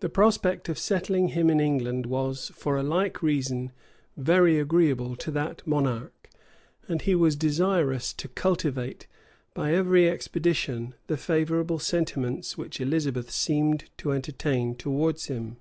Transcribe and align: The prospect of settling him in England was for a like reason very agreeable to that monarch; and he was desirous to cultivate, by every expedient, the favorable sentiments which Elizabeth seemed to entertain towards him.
The 0.00 0.10
prospect 0.10 0.68
of 0.68 0.78
settling 0.78 1.28
him 1.28 1.48
in 1.48 1.58
England 1.58 2.04
was 2.04 2.52
for 2.54 2.76
a 2.76 2.82
like 2.82 3.22
reason 3.22 3.72
very 4.14 4.58
agreeable 4.58 5.16
to 5.16 5.30
that 5.30 5.66
monarch; 5.66 6.28
and 6.86 7.00
he 7.00 7.14
was 7.14 7.34
desirous 7.34 8.12
to 8.12 8.28
cultivate, 8.28 9.06
by 9.54 9.72
every 9.72 10.06
expedient, 10.06 10.96
the 11.06 11.16
favorable 11.16 11.78
sentiments 11.78 12.58
which 12.58 12.78
Elizabeth 12.78 13.30
seemed 13.30 13.88
to 13.96 14.12
entertain 14.12 14.74
towards 14.74 15.28
him. 15.28 15.56